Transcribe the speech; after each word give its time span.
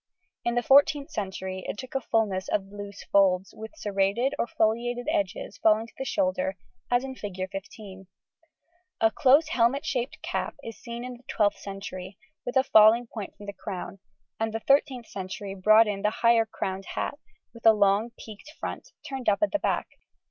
In 0.43 0.55
the 0.55 0.63
14th 0.63 1.11
century 1.11 1.63
it 1.67 1.77
took 1.77 1.93
a 1.93 2.01
fullness 2.01 2.47
of 2.47 2.71
loose 2.71 3.03
folds, 3.11 3.53
with 3.55 3.75
serrated 3.75 4.33
or 4.39 4.47
foliated 4.47 5.07
edges 5.11 5.59
falling 5.59 5.85
to 5.85 5.93
the 5.95 6.05
shoulder 6.05 6.57
as 6.89 7.03
in 7.03 7.13
Fig. 7.13 7.35
15 7.51 7.51
(see 7.51 7.59
p. 7.59 8.05
73). 9.01 9.07
A 9.07 9.11
close 9.11 9.49
helmet 9.49 9.85
shaped 9.85 10.19
cap 10.23 10.55
is 10.63 10.79
seen 10.79 11.05
in 11.05 11.17
the 11.17 11.23
12th 11.31 11.59
century, 11.59 12.17
with 12.47 12.57
a 12.57 12.63
falling 12.63 13.05
point 13.05 13.37
from 13.37 13.45
the 13.45 13.53
crown, 13.53 13.99
and 14.39 14.51
the 14.53 14.61
13th 14.61 15.05
century 15.05 15.53
brought 15.53 15.85
in 15.85 16.01
the 16.01 16.09
higher 16.09 16.47
crowned 16.47 16.85
hat, 16.95 17.19
with 17.53 17.67
a 17.67 17.71
long 17.71 18.09
peaked 18.17 18.51
front, 18.59 18.93
turned 19.07 19.29
up 19.29 19.43
at 19.43 19.51
the 19.51 19.59
back. 19.59 19.87